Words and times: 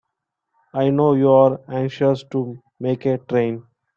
I 0.73 0.89
know 0.89 1.13
you're 1.13 1.61
anxious 1.67 2.23
to 2.31 2.59
make 2.79 3.05
a 3.05 3.19
train. 3.19 3.67